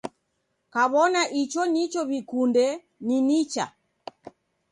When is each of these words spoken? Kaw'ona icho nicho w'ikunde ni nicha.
Kaw'ona 0.73 1.21
icho 1.41 1.61
nicho 1.73 2.01
w'ikunde 2.09 2.65
ni 3.05 3.17
nicha. 3.27 3.65